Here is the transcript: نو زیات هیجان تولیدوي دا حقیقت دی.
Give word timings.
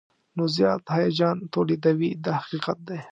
نو 0.35 0.43
زیات 0.55 0.83
هیجان 0.95 1.37
تولیدوي 1.53 2.09
دا 2.23 2.31
حقیقت 2.41 2.77
دی. 2.87 2.99